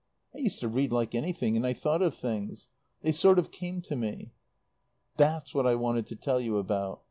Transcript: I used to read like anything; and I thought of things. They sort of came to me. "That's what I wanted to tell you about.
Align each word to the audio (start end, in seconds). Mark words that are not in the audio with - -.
I 0.33 0.39
used 0.39 0.59
to 0.61 0.67
read 0.67 0.91
like 0.91 1.13
anything; 1.13 1.55
and 1.55 1.63
I 1.63 1.73
thought 1.73 2.01
of 2.01 2.15
things. 2.15 2.69
They 3.03 3.11
sort 3.11 3.37
of 3.37 3.51
came 3.51 3.81
to 3.83 3.95
me. 3.95 4.33
"That's 5.15 5.53
what 5.53 5.67
I 5.67 5.75
wanted 5.75 6.07
to 6.07 6.15
tell 6.15 6.41
you 6.41 6.57
about. 6.57 6.99